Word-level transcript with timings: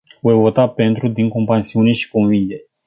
Voi 0.23 0.33
vota 0.33 0.67
pentru, 0.67 1.07
din 1.07 1.29
compasiune 1.29 1.91
și 1.91 2.09
convingere. 2.09 2.69